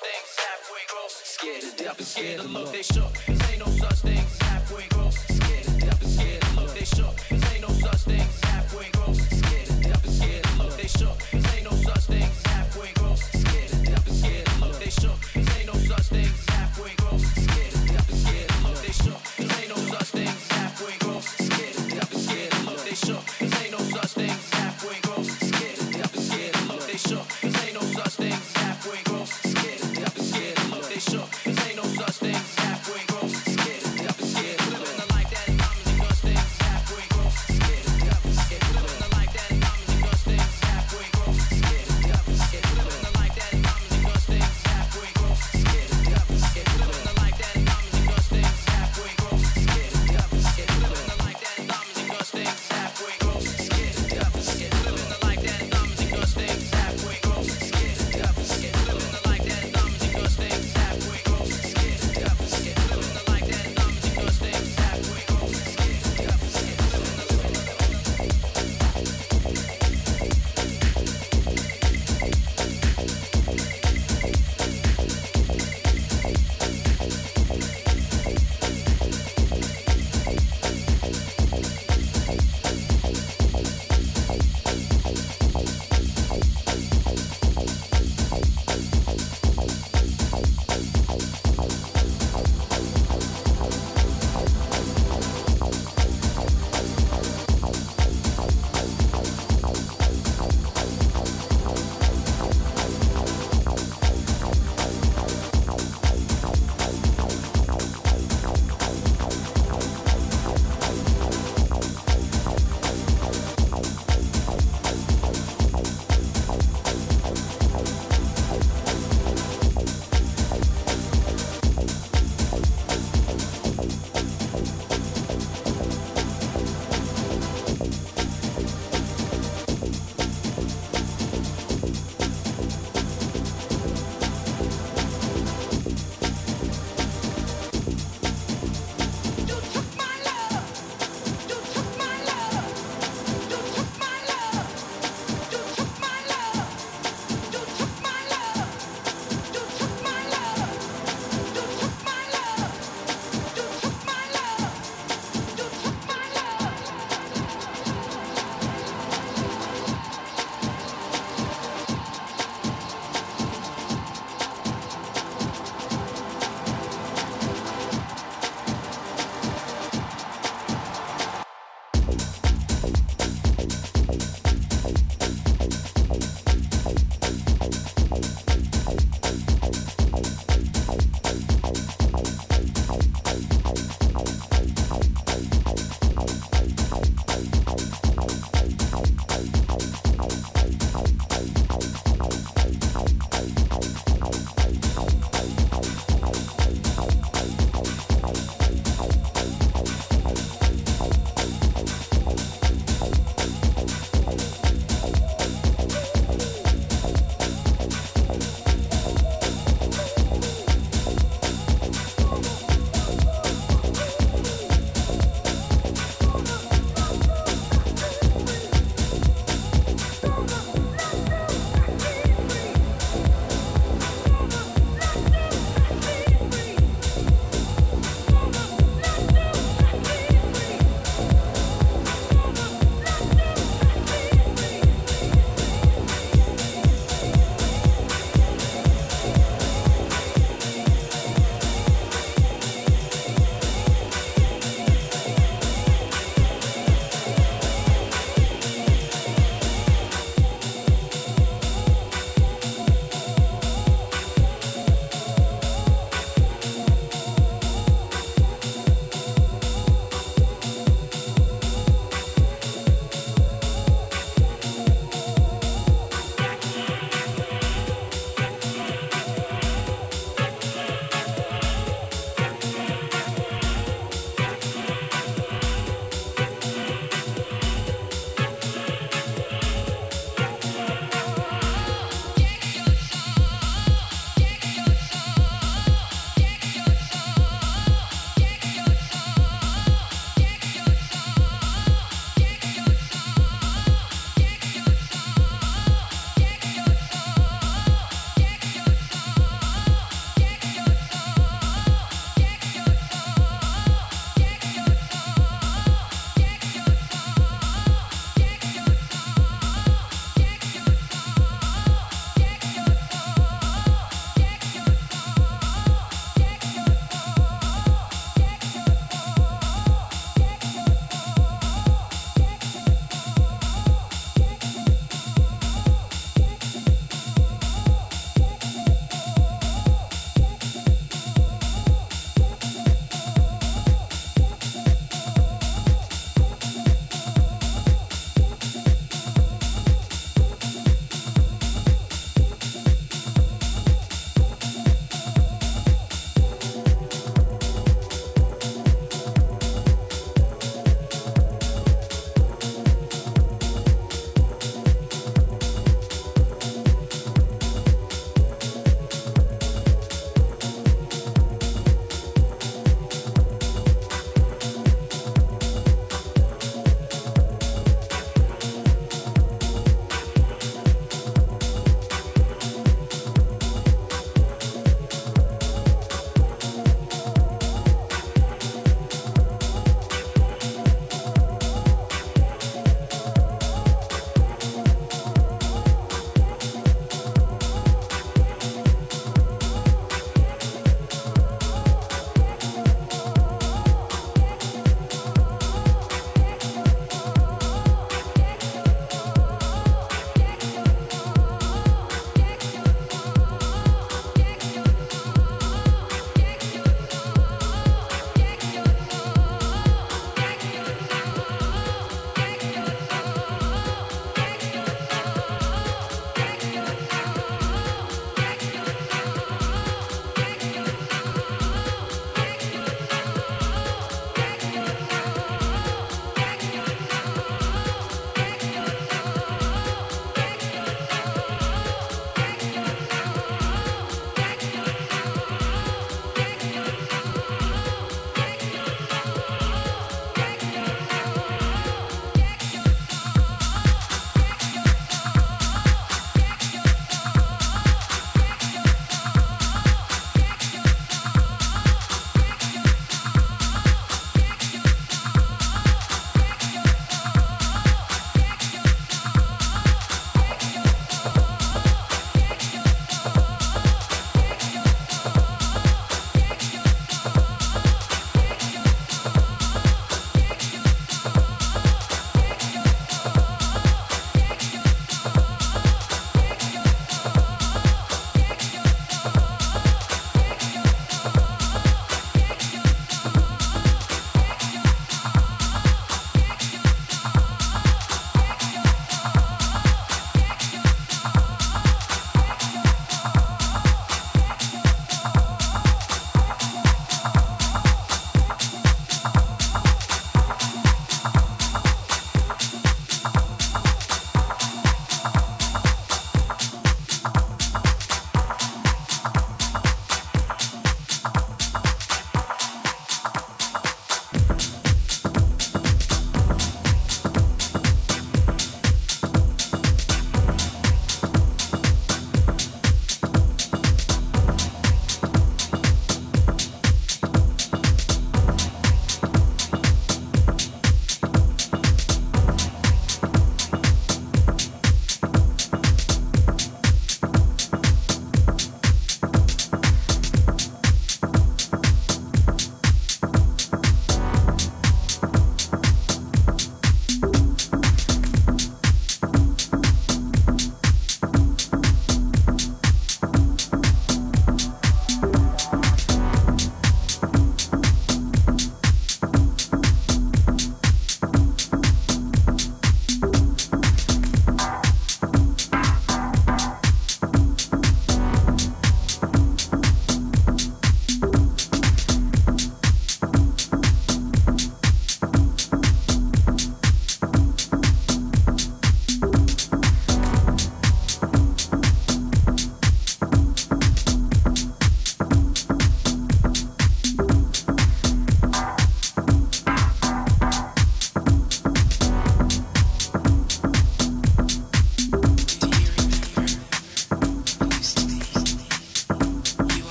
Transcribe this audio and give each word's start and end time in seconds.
things 0.00 0.30
halfway 0.38 0.84
gross. 0.88 1.12
Scared 1.24 1.60
to 1.60 1.84
death 1.84 1.98
and 1.98 2.06
scared 2.06 2.40
to 2.40 2.48
look. 2.48 2.72
They 2.72 2.82
shook. 2.82 3.12
Cause 3.26 3.50
ain't 3.50 3.58
no 3.58 3.66
such 3.66 4.00
things 4.00 4.38
halfway 4.40 4.86
gross. 4.88 5.29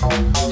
home. 0.00 0.49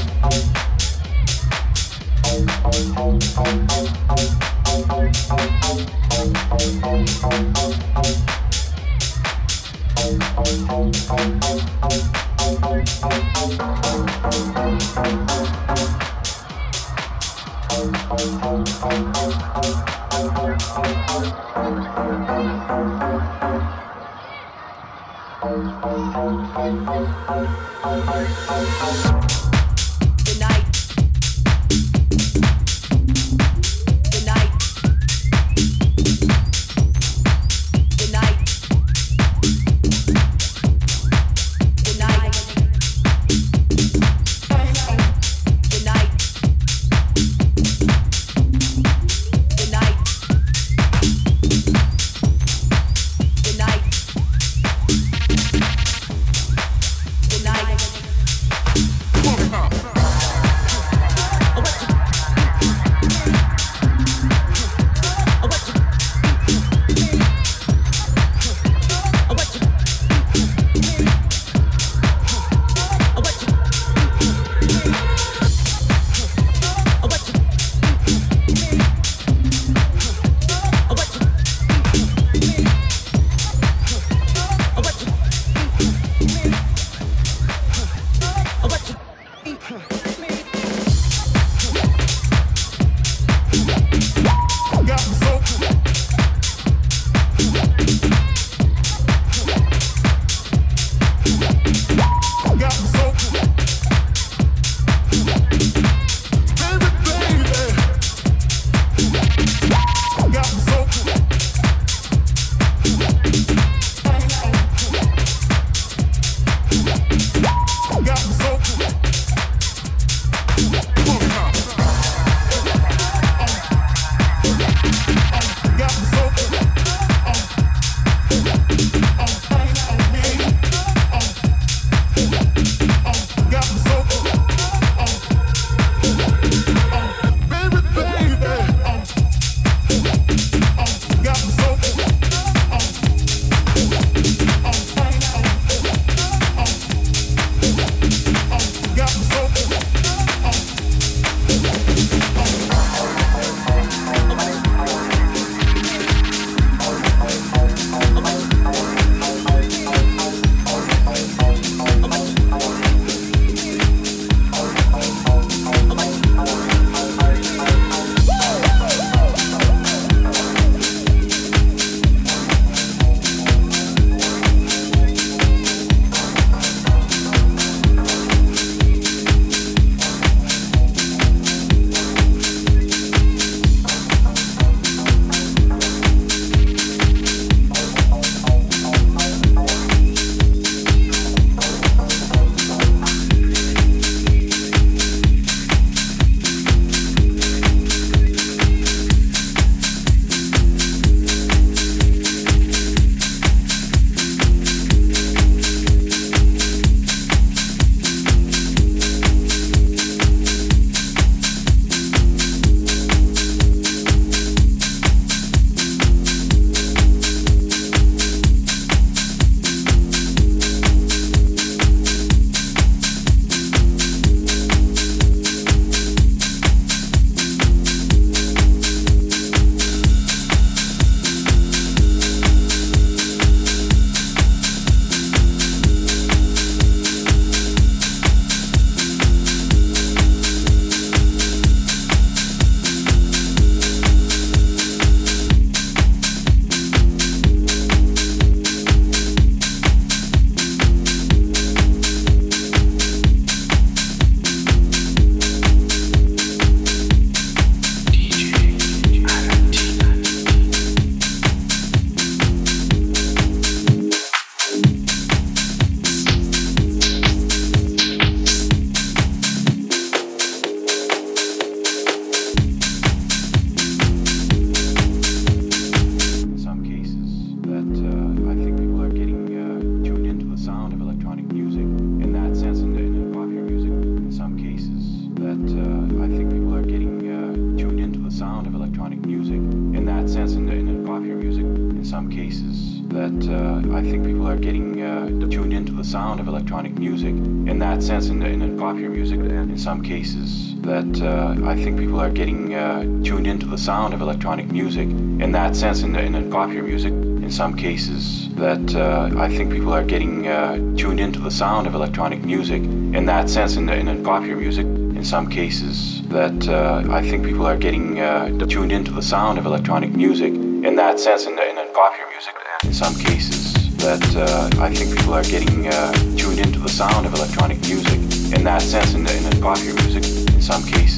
Sound 303.89 304.13
of 304.13 304.21
electronic 304.21 304.67
music 304.71 305.09
in 305.45 305.51
that 305.51 305.75
sense 305.75 306.03
in, 306.03 306.15
in, 306.15 306.51
popular 306.51 306.83
music 306.83 307.11
in 307.47 307.51
some 307.51 307.75
cases 307.75 308.47
that 308.65 308.87
uh, 308.95 309.31
I 309.47 309.49
think 309.49 309.73
people 309.73 309.95
are 309.95 310.05
getting 310.05 310.47
uh, 310.47 310.75
tuned 310.95 311.21
into 311.21 311.41
the 311.41 311.51
sound 311.51 311.87
of 311.87 311.95
electronic 311.95 312.41
music 312.45 312.83
in 313.19 313.25
that 313.25 313.49
sense 313.49 313.77
in, 313.77 313.89
in, 313.89 314.23
popular 314.23 314.57
music 314.57 314.85
in 314.85 315.25
some 315.25 315.49
cases 315.49 316.21
that 316.29 316.61
uh, 316.69 317.03
I 317.19 317.23
think 317.27 317.47
people 317.47 317.67
are 317.67 317.79
getting 317.79 318.21
uh, 318.21 318.67
tuned 318.67 318.93
into 318.93 319.11
the 319.11 319.23
sound 319.23 319.57
of 319.59 319.65
electronic 319.65 320.11
music 320.15 320.53
in 320.89 320.95
that 320.97 321.19
sense 321.19 321.47
in, 321.47 321.55
in, 321.59 321.89
popular 322.03 322.29
music 322.35 322.55
in 322.85 322.93
some 322.93 323.15
cases 323.15 323.57
that 324.05 324.25
uh, 324.37 324.85
I 324.87 324.95
think 324.95 325.17
people 325.17 325.33
are 325.33 325.49
getting 325.55 325.89
uh, 325.89 326.13
tuned 326.37 326.61
into 326.61 326.79
the 326.79 326.93
sound 327.01 327.25
of 327.25 327.33
electronic 327.33 327.79
music 327.89 328.19
in 328.55 328.63
that 328.65 328.83
sense 328.83 329.15
in, 329.15 329.23
in 329.27 329.63
popular 329.63 329.95
music 330.03 330.25
in 330.53 330.61
some 330.61 330.83
cases 330.83 331.18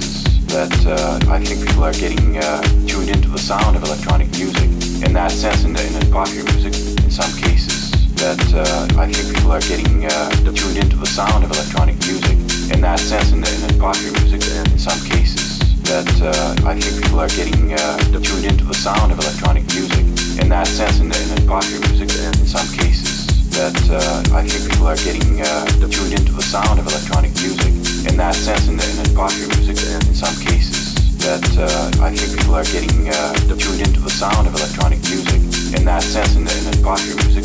that 0.51 0.75
uh, 0.83 1.31
I 1.31 1.39
think 1.39 1.63
people 1.63 1.85
are 1.85 1.95
getting 1.95 2.35
uh, 2.35 2.61
tuned 2.83 3.09
into 3.09 3.29
the 3.31 3.39
sound 3.39 3.77
of 3.77 3.85
electronic 3.85 4.27
music. 4.35 4.67
In 5.07 5.15
that 5.15 5.31
sense 5.31 5.63
in, 5.63 5.79
in, 5.79 6.11
popular 6.11 6.43
music 6.51 6.75
in 6.75 7.11
some 7.11 7.31
cases 7.39 7.95
that 8.19 8.43
uh, 8.51 8.99
I 8.99 9.07
think 9.07 9.31
people 9.31 9.53
are 9.53 9.63
getting 9.63 10.05
uh, 10.11 10.31
tuned 10.51 10.77
into 10.77 10.97
the 10.99 11.07
sound 11.07 11.45
of 11.45 11.55
electronic 11.55 11.95
music. 12.03 12.35
In 12.75 12.83
that 12.83 12.99
sense 12.99 13.31
in, 13.31 13.47
in, 13.47 13.79
popular 13.79 14.11
music 14.19 14.43
in 14.43 14.79
some 14.79 14.99
cases 15.07 15.63
that 15.87 16.11
uh, 16.19 16.67
I 16.67 16.75
think 16.75 16.99
people 16.99 17.21
are 17.21 17.31
getting 17.31 17.71
uh, 17.71 17.99
tuned 18.19 18.45
into 18.45 18.65
the 18.67 18.75
sound 18.75 19.15
of 19.15 19.23
electronic 19.23 19.63
music. 19.71 20.03
In 20.43 20.49
that 20.51 20.67
sense 20.67 20.99
in, 20.99 21.15
in, 21.15 21.47
popular 21.47 21.79
music 21.87 22.11
in 22.11 22.35
some 22.43 22.67
cases 22.75 23.23
that 23.55 23.79
I 24.35 24.43
think 24.43 24.67
people 24.67 24.91
are 24.91 24.99
getting 24.99 25.39
tuned 25.79 26.15
into 26.19 26.33
the 26.35 26.43
sound 26.43 26.83
of 26.83 26.91
electronic 26.91 27.31
music 27.39 27.70
in 28.07 28.17
that 28.17 28.35
sense 28.35 28.69
in, 28.69 28.75
in, 28.81 29.15
popular 29.15 29.49
music 29.57 29.77
and 29.93 30.03
in 30.09 30.15
some 30.15 30.35
cases 30.41 30.95
that 31.19 31.45
uh, 31.59 32.05
I 32.05 32.15
think 32.15 32.39
people 32.39 32.55
are 32.55 32.65
getting 32.65 33.09
uh, 33.09 33.35
tuned 33.59 33.81
into 33.81 34.01
the 34.01 34.11
sound 34.11 34.47
of 34.47 34.55
electronic 34.55 35.01
music 35.11 35.41
in 35.77 35.85
that 35.85 36.03
sense 36.03 36.35
in, 36.37 36.49
in, 36.49 36.75
in 36.75 36.83
popular 36.83 37.17
music 37.25 37.45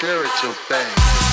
spiritual 0.00 0.54
thing. 0.54 1.29